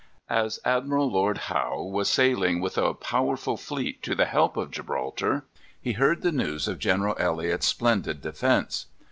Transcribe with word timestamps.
As 0.31 0.59
Admiral 0.65 1.11
Lord 1.11 1.37
Howe 1.37 1.83
was 1.83 2.09
sailing 2.09 2.59
with 2.59 2.75
a 2.75 2.95
powerful 2.95 3.55
fleet 3.55 4.01
to 4.01 4.15
the 4.15 4.25
help 4.25 4.57
of 4.57 4.71
Gibraltar, 4.71 5.45
he 5.79 5.93
heard 5.93 6.23
the 6.23 6.31
news 6.31 6.67
of 6.67 6.79
General 6.79 7.15
Elliot's 7.19 7.67
splendid 7.67 8.19
defence. 8.19 8.87